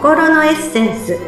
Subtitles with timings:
[0.00, 1.18] 心のエッセンス。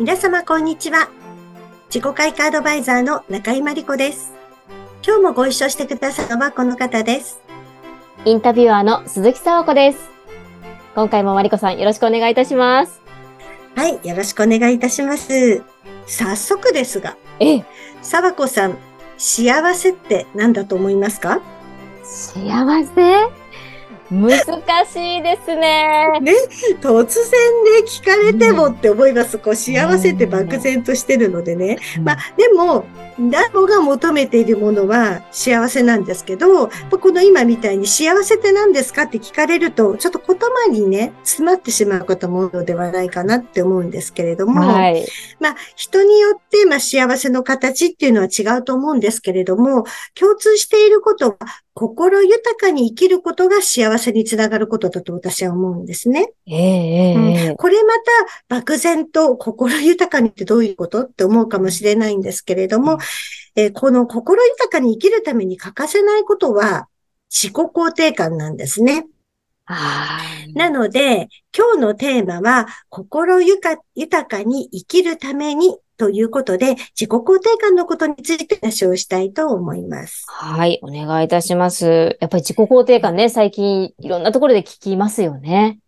[0.00, 1.08] 皆様こんにちは。
[1.86, 4.32] 自己開花アドバイザーの中井真理子です。
[5.06, 7.40] 今日もご一緒してくださるのはこの方です。
[8.24, 10.00] インタビュアーの鈴木沢子です。
[10.96, 13.00] 今回も真理子さんよろしくお願いいたします。
[13.76, 15.62] はいよろしくお願いいたします。
[16.08, 17.62] 早速ですがえ
[18.02, 18.76] 沢子さん
[19.16, 21.40] 幸せって何だと思いますか？
[22.02, 23.37] 幸せ？
[24.10, 24.38] 難
[24.86, 26.20] しいですね。
[26.20, 26.32] ね、
[26.80, 29.38] 突然ね、聞かれてもって思います。
[29.38, 31.78] こう、幸せって漠然としてるのでね。
[32.02, 32.86] まあ、でも、
[33.20, 45.04] 誰もが求めているものは幸せなんですけど、この今みたいに幸せって何ですかって聞かれると、ちょっと言葉にね、詰まってしまうことも多いのではないかなって思うんですけれども、はい、
[45.40, 49.84] まあ、人によって、まあ、幸せの形っていうのは違うと思うんですけれども、
[50.14, 51.36] 共通していることは、
[51.78, 56.32] 心豊かに生きることが幸せにつながることだと私は思うんですね。
[56.44, 58.02] ええうん、これまた
[58.48, 62.98] 漠然と心豊かにってどういうことって思うかもしれないんですけれども、
[63.54, 66.88] えー、この心豊かに生きるために欠かせないことは
[67.30, 69.06] 自己肯定感なんですね。
[70.54, 73.78] なので、今日のテーマは、心豊
[74.24, 80.24] かに生きるためにということで、自己肯定感のことについて話をしたいと思います。
[80.28, 82.16] はい、お願いいたします。
[82.20, 85.80] やっぱり自己肯定感ね、最近いろんなところで聞きますよね。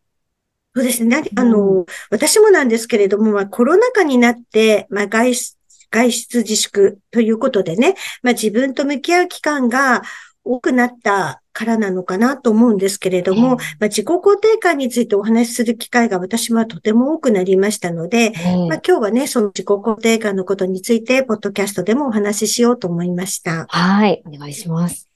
[0.75, 1.23] そうですね。
[1.37, 5.57] あの、うん、私もなんですけれども、まあ、コロナ禍になって、まあ、外出、
[5.91, 10.03] 外出自粛ということでね、まあ、自分と向き合う期間が
[10.45, 18.33] 多くなったからなのかなと思うんですけれども、まあ、自己肯定感についてお話しする機会が私はとても多くなりましたので、
[18.69, 23.67] まあ、今日はね、その自己肯定感のことについて、ポッドキャストでもお話ししようと思いました。
[23.69, 25.09] はい、お願いします。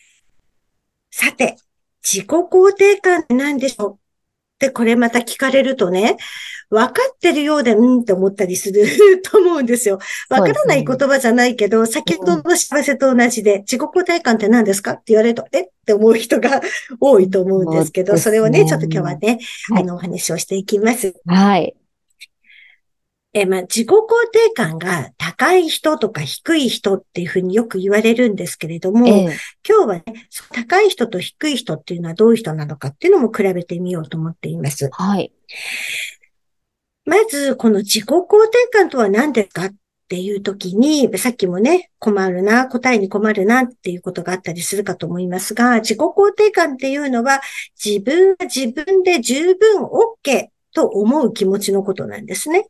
[1.11, 1.57] さて、
[2.03, 4.04] 自己肯定感って何でしょう？
[4.65, 6.17] で、これまた聞かれるとね、
[6.71, 9.99] 分かってるようで、うんって思ったりすると思うんですよ。
[10.31, 16.63] 分からない言葉じゃないけど、ね、先ほどの幸せと同じで、自己肯定感って何ですかって言われると、えって思う人が
[16.99, 19.39] 多いと思うんですけど、それをね、ちょっと今日はね、
[19.71, 21.15] はい、あの、お話をしていきます。
[21.27, 21.75] はい。
[23.35, 23.97] えまあ、自己肯
[24.33, 29.25] 定感が高い人とか低い人っていうふうによく言われるんですけれども、ええ、
[29.69, 30.05] 今日はね、
[30.53, 34.89] 高い人と低い人っていうのはどういう人なのかっていうのも比べてみようと思っています。
[34.93, 35.33] はい。
[37.05, 39.75] まず、この自己肯定感とは何ですかっ
[40.09, 47.41] ていう時に、さっきもね、困るな、答えに困るなっていうことがあったりするかと思いますが、自己肯定感っていうのは、
[47.85, 52.69] 自分は自分で十分 OK と思う気持ちのことなんですね。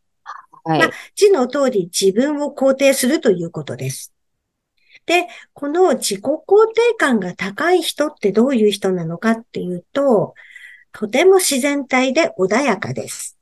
[0.64, 0.78] はい。
[0.80, 4.12] まあ、字の通り自分を肯定するということです。
[5.06, 10.34] で、この自己肯定感が高い人ってどういう人なのかっていうと、
[10.92, 13.38] とても自然体で穏やかです。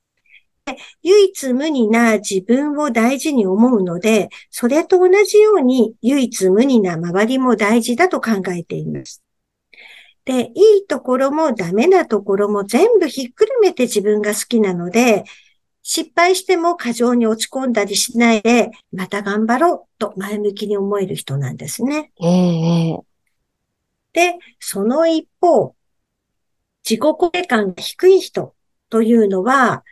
[0.65, 9.23] で唯一無二な自分を大事に思うので、それと同じように唯一無二な周りも大事だと考えています。
[10.25, 15.25] で、いいところもダメなところも全部ひっくるめて自分が好きなので、
[15.83, 22.13] 失敗しても過剰に落ち込んだりしないで、また頑張ろうと前向きに思える人なんですね。
[22.21, 23.03] ええー、
[24.13, 25.75] で、その一方、
[26.89, 28.55] 自己肯定感が低い人
[28.91, 29.85] というのは、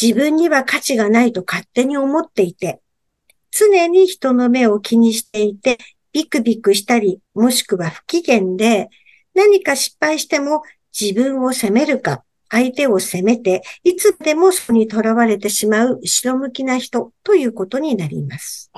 [0.00, 2.80] 自分には価値がないと勝手に思っていて、
[3.50, 5.78] 常に人の目を気にしていて、
[6.12, 8.90] ビクビクしたり、もしくは不機嫌で、
[9.34, 10.62] 何か失敗しても
[10.98, 18.70] 自分を責めるか、相手を責めて、いつでもそこに囚われてしまう後ろ向きな人ということになります。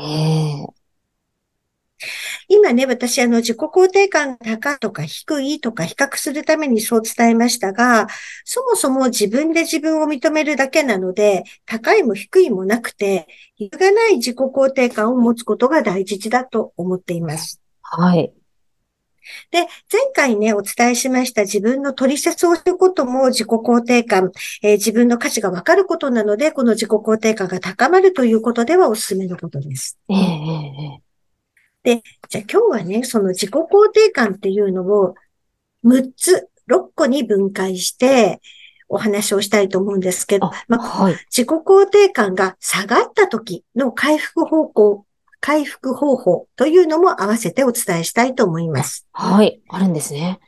[2.49, 8.07] 今ね、私、あの、自己肯定感が高いとか低いとか比較するためにそう伝えましたが、
[8.45, 13.27] そもそも自分で自分を認めるだけなので、高いも低いもなくて、
[13.59, 17.61] 揺るがない自己肯定感を持つことが大事だと思っています。
[17.83, 18.33] はい。
[19.51, 19.61] で、
[19.93, 24.31] 前回ね、お伝えしました自分の取説をすることも自己肯定感、
[24.63, 29.99] えー、自分の価値がわかることなので、この自己肯定感が高まるということではおすすめのことです。
[30.09, 31.07] ええ
[31.87, 35.15] で、じゃあ今日はね、その自己肯定感っていうのを
[35.85, 38.41] 6つ、6個に分解して
[38.89, 45.06] お話をしたいと思うんですけど、まあ、はい、自己肯定感が下がった時の回復方向
[45.41, 49.07] 回復方法というのも合わせてお伝えしたいと思います。
[49.13, 50.41] はい、あるんですね。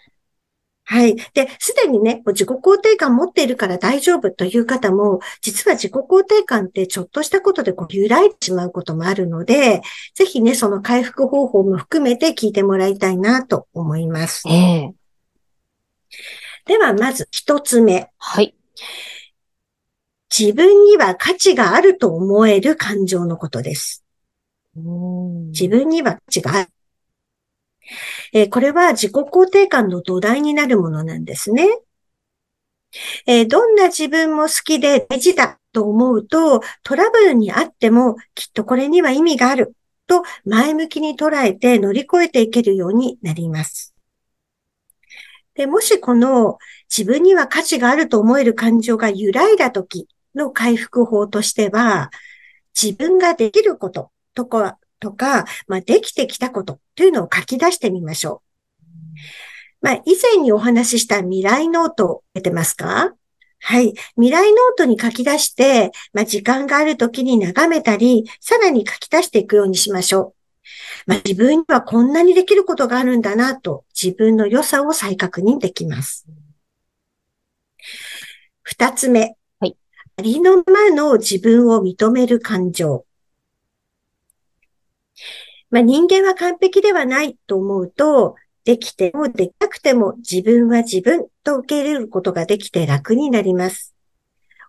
[0.91, 1.17] はい。
[1.35, 9.83] で、すでにね、自己肯定感持っているから大丈夫という方も、実は自己肯定感ってちょっとしたことでこう揺らいでしまうこともあるので、
[10.15, 14.49] ぜひね、その回復方法も含めて聞いてもらいたいなと思います。
[14.49, 14.95] ええ
[16.65, 18.11] では、まず一つ目。
[18.19, 18.55] はい。
[20.39, 24.05] 自分には価値があると思える感情のことです。
[25.53, 26.71] 自分には価値がある。
[28.33, 31.69] えーこれは自己肯定感の土台になるものなんですね。
[33.27, 39.75] えーどんな自分も好きで大事だと思うと、トラブルにあってもきっとこれには意味がある
[40.07, 43.95] と前向きに捉えて乗り越えていけるようになります。
[45.55, 46.59] で、もしこの
[46.89, 52.11] 自分には価値があると思える感情が揺らいだ時の回復法としては、
[52.81, 58.41] 自分ができることとか、とか、まあ、できてきたことというのを書き出してみましょ
[59.83, 59.85] う。
[59.85, 63.15] まあ、以前にお話しした未来ノート出てますか？
[63.61, 63.95] はい。
[64.15, 70.35] 未来ノートに書き出して、まあ、時間がある時に眺めたり、さらに書き出していくようにしましょ
[71.07, 71.11] う。
[71.11, 76.27] まあ、自分にはこんなにできることがあるんだなと、自分の良さを再確認できます。
[78.63, 79.35] 二つ目。
[79.59, 79.77] はい。
[80.17, 83.05] ありのままの自分を認める感情。
[85.71, 93.95] まあ、人間は完璧ではないと思うと、できてもできなくても自分は自分と受け入れることができて楽になります。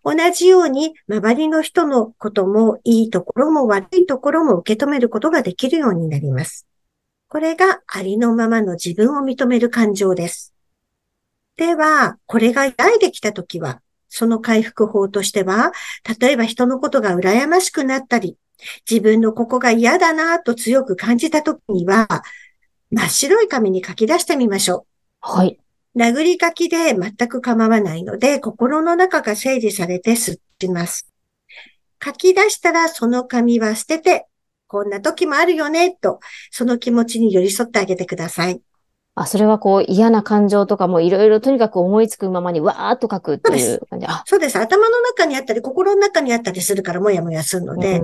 [0.04, 6.66] 同じように周りの人のこともいいところも悪いところも受け止めることができるようになります。
[7.28, 10.54] これがありのままの自分を認める感情です。
[11.57, 15.74] では、これが抱いできたときは、その回復法としては、
[16.19, 18.38] 例えば人のことが羨ましくなったり、
[18.90, 22.08] 自分のここが嫌だなと強く感じたときには、
[22.92, 24.86] 真っ白い紙に書き出してみましょ
[25.22, 25.60] はい。
[25.96, 26.00] う。
[26.00, 31.08] 殴り書きで全く構わないので、心の中が整理されて吸ってます。
[32.04, 34.28] 書き出したらその紙は捨てて、
[34.68, 36.20] こんな時もあるよね、と、
[36.52, 38.62] その気持ちに寄り添ってあげてください。
[39.16, 44.06] あ、それはこう嫌な感情とかもいろいろとにかく思いつくままにわーっと書くっていう感じ。
[44.08, 44.58] あ、そうです。
[44.58, 48.04] 頭の中にあったり、心の中にあったりするからもやもやするので、うん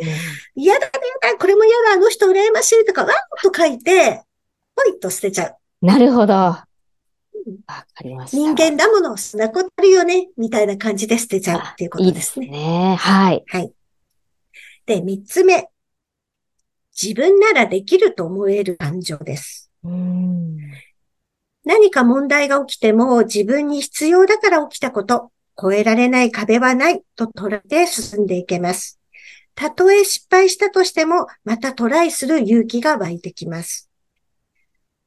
[0.55, 0.89] 嫌だ、
[1.23, 3.15] 嫌だ、これも嫌だ、あの人羨ましいとか、わーっ
[3.51, 4.23] と書いて、
[4.75, 5.85] ポイッと捨てちゃう。
[5.85, 6.33] なるほど。
[6.33, 6.65] わ
[7.67, 8.37] かりました。
[8.37, 12.57] 人間だもの、そんなことあるよね、みたいな感じで捨てちゃうっていうこといいですですね。
[12.57, 12.95] ね。
[12.95, 13.43] はい。
[13.47, 13.71] はい。
[14.85, 15.69] で、三つ目。
[17.01, 19.69] 自分ならできると思える感情です。
[19.83, 20.54] うん。
[21.65, 28.99] 何か問題が起きても自分に必要だから起きたこと、超えられない壁はないと捉えて進んでいけます。
[29.55, 33.89] たとえ失敗したとしても、またトライする勇気が湧いてきます。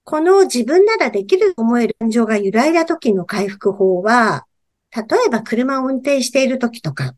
[0.05, 4.47] この自分ならできると思える感情が揺らいだ時の回復法は、
[4.97, 7.15] 例えば車を運転している時とか、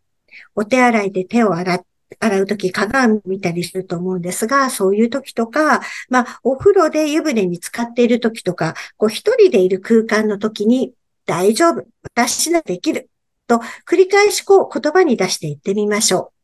[0.55, 1.81] お手洗いで手を洗っ
[2.19, 10.93] 洗うとき鏡見たりすると思うんですが、そういう時とか、まあ、お風呂で湯船に浸かっている時とか、こう一人でいる空間の時に、
[11.27, 13.09] 大丈夫、私ならできる、
[13.47, 16.41] と繰り返しこう言葉に出して言ってみましょう。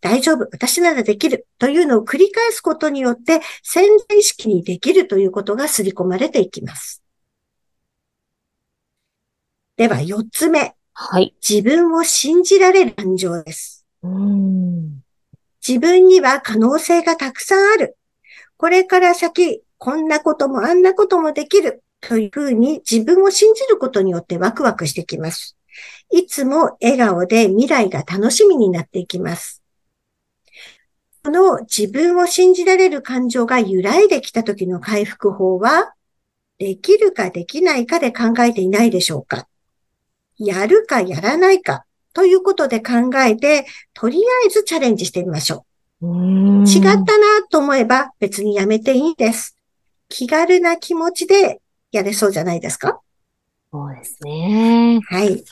[0.00, 7.02] 大丈夫、私ならできるというのを繰り返すことによって潜在意識にできるということが刷り込まれていきます。
[9.76, 11.34] では四つ目、はい。
[11.46, 13.75] 自分を信じられる感情です。
[15.66, 17.96] 自分には可能性がたくさんある。
[18.56, 21.82] これから先、こんなこともあんなこともできる。
[22.00, 25.56] というふうに自分を信じることによってワクワクしてきます。
[26.10, 29.62] いつも笑顔で未来が楽しみになっていきます。
[31.24, 35.94] この自分を信じられる感情が揺らいできた時の回復法は、
[36.58, 39.48] できるかできないかで考えていないでしょうか
[40.38, 41.85] やるかやらないか
[42.16, 45.66] ということで考えて、とりあえずチャレンジしてみましょ
[46.00, 46.06] う。
[46.08, 47.04] うん違ったな
[47.50, 49.54] と思えば別にやめていいです。
[50.08, 51.60] 気軽な気持ちで
[51.92, 53.02] やれそうじゃないですか？
[53.70, 55.00] そうですね。
[55.06, 55.44] はい。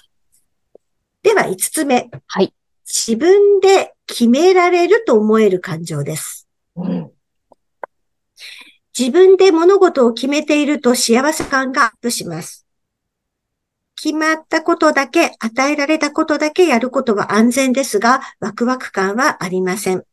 [1.23, 2.09] では五つ目。
[2.26, 2.54] はい。
[2.87, 6.49] 自分で決められると思える感情です。
[6.76, 7.11] うん。
[8.99, 12.63] 自分で物事を決めていると幸せ感がアップします。
[14.04, 20.04] 決まったことだけ、与えられたことだけやることは安全ですが、ワクワク感はありません。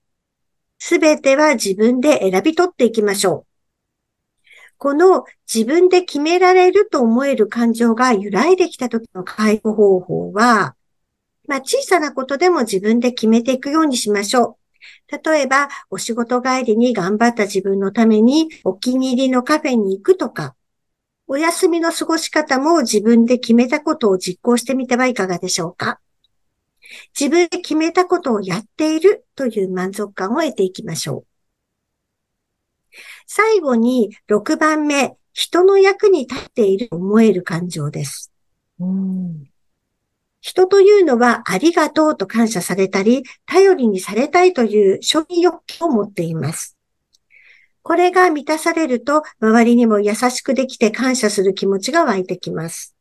[0.79, 4.43] すべては自分で選び取っていきましょう。
[4.77, 10.73] この自分で決められると思える感情が揺らいできた時の解放方法は、
[11.49, 14.57] まあ小さなことでも自分で決めていくようにしましょ
[15.11, 15.21] う。
[15.21, 20.55] 例えば、お仕事帰りに頑張った自分のためにお気に入りのカフェに行くとか、
[21.27, 25.99] お休みの過ごし方も自分で決めたことを実行してみてはいかがでしょうか？
[27.17, 31.25] 自分で決めたことをやっているという満足感を得ていきましょう。
[33.25, 38.33] 最後に6番目、人の役に立っていると思える感情です。
[38.79, 39.45] うん。
[40.41, 46.75] 人というのはありがとうと感謝されたり、頼りにされたいという承認欲求を持っています。
[47.83, 52.95] これが満たされると、周りにも優しくできて感謝する気持ちが湧いてきます。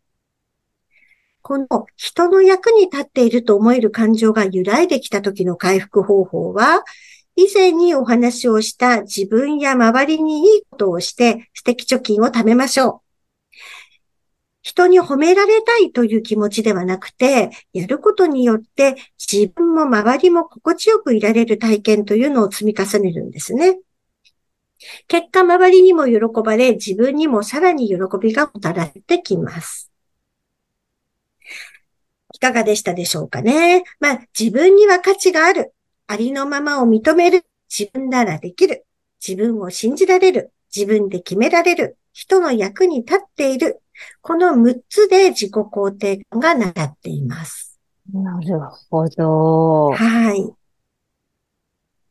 [1.42, 6.84] この人の役に立っていると思える感情が揺らいできた時の回復方法は、
[7.37, 13.10] 以前にお話をした自分や周りにいいことをして素敵貯金を貯めましょう。
[14.62, 23.78] 人に褒められたいという気持ちではなくて、やることによって自分も周りも心地よくいられる体験というのを積み重ねるんですね。
[25.08, 29.90] 結果、周りにも喜ばれ、自分にもさらに喜びがもたられてきます。
[32.34, 33.84] いかがでしたでしょうかね。
[33.99, 35.75] まあ、自分には価値がある。
[36.06, 37.44] ありのままを認める。
[37.68, 38.87] 自分ならできる。
[39.26, 40.52] 自分を信じられる。
[40.75, 41.99] 自分で決められる。
[42.12, 43.82] 人の役に立っている。
[44.22, 47.78] この6つで自己肯定感が習っています。
[48.12, 48.58] なる
[48.88, 49.90] ほど。
[49.92, 50.60] はい。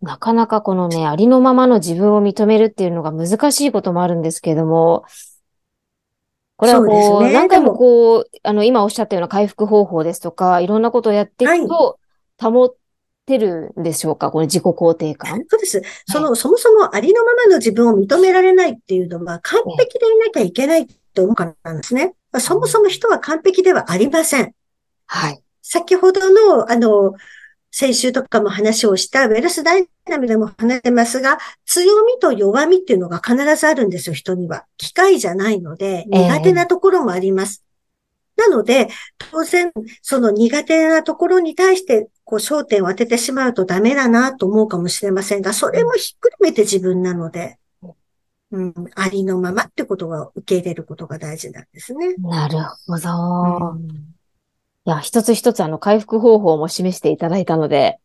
[0.02, 5.06] なかなかこのね、ありのままの自分を認めるっていうのが難しいこともあるんですけれども、
[6.56, 12.00] これはそうう、ね何回もこう、あの、今おっしゃったような回復方法ですとか、いろんなことをやっていくと、
[12.42, 12.76] 保っ
[13.26, 14.32] てるんでしょうか？
[14.32, 15.44] この自己肯定感？
[15.48, 15.82] そうです。
[16.08, 22.14] その、そもそもありのままの自分を認められないっていうのは完璧でいなきゃいけないと思うからなんですね。
[22.40, 24.54] そもそも人は完璧ではありません。
[25.08, 25.42] はい。
[25.62, 27.14] 先ほどの、あの、
[27.72, 34.66] 先週とかも話をしたウェルスダイナミでも話してますが、強みと弱みっていうのが必ずあるんですよ、人には。
[34.78, 37.64] 機械じゃないので、ええ苦手なところもあります。
[38.36, 39.72] なので、当然、
[40.02, 47.60] その苦手なところに対して、こう、焦点を当ててしまうとダメだなと思うかもしれませんが、それもひっくるめて自分なので、
[48.52, 52.16] うん、ありのままってことは受け入れることが大事なんですね。
[52.16, 52.58] なる
[52.88, 53.74] ほど。
[53.74, 54.19] うん
[54.90, 58.00] いや、一つ一つあの回復方法も示していただいたので、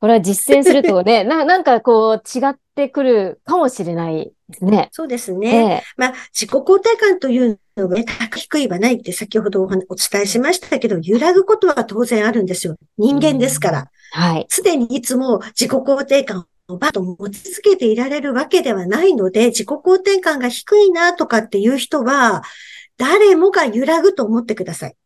[0.00, 4.88] これは実践するとね、 な、なんかこう違ってくるかもしれないですね。
[4.90, 5.84] そうですえね。
[5.86, 5.94] え。
[5.98, 12.76] まあ、自己肯定感というのがね、低いはないって先ほどお伝えしましたけど、揺らぐことは当然あるんですよ。
[12.96, 13.90] 人間ですから。
[14.12, 14.46] はい。
[14.48, 22.42] 常にいつも自己肯定感をバッと持ち続けていられるわけではないので、自己肯定感が低いなとかっていう人は、
[22.96, 24.96] 誰もが揺らぐと思ってください。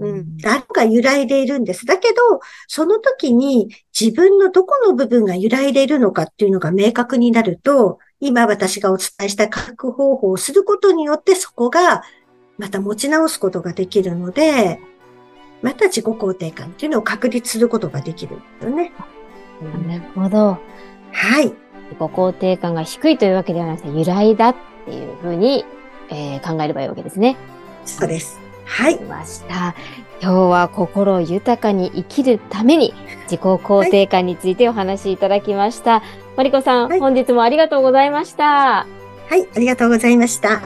[0.00, 0.36] うん。
[0.38, 1.86] 誰もが揺らいでいるんです。
[1.86, 12.02] だけど、その時に自分のどこの部分が揺らいでいるのかっていうのが明確になると、今私がお伝えした回復方法をすることによってそこが
[12.58, 14.80] また持ち直すことができるので、
[15.62, 18.92] また自己肯定感っていうのを確立することができるんですよね。
[19.88, 20.58] なるほど。
[21.12, 21.46] はい。
[21.46, 25.64] 自己肯定感が低いというわけではなくて、由来だっていうふうに、
[26.10, 27.36] えー考えればいいわけですね。
[27.84, 28.45] そうです。
[28.66, 29.00] はい。
[29.00, 29.74] ました。
[30.20, 32.94] 今日は心豊かに生きるために
[33.24, 36.02] 自己肯定感についてお話しいただきました。
[36.36, 38.86] マリコさん、はい本日もありがとうございました。
[39.28, 39.48] はい。
[39.54, 40.62] ありがとうございました。